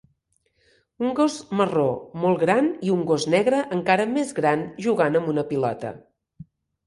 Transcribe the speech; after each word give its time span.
Un 1.07 1.11
gos 1.19 1.35
marró 1.59 1.83
molt 2.23 2.39
gran 2.45 2.71
i 2.87 2.93
un 2.95 3.03
gos 3.11 3.27
negre 3.35 3.59
encara 3.77 4.09
més 4.15 4.33
gran 4.41 4.63
jugant 4.87 5.19
amb 5.21 5.33
una 5.35 5.47
pilota. 5.53 5.93